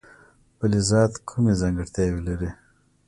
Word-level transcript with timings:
فلزات 0.57 1.11
کومې 1.29 1.53
ځانګړتیاوې 1.61 2.21
لري. 2.27 2.49